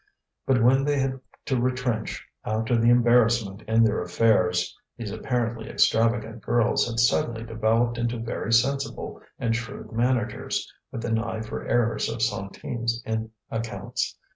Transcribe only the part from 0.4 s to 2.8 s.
But when they had to retrench after